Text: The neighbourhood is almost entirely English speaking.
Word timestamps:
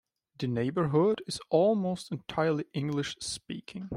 The 0.39 0.47
neighbourhood 0.47 1.21
is 1.27 1.39
almost 1.51 2.11
entirely 2.11 2.65
English 2.73 3.17
speaking. 3.19 3.89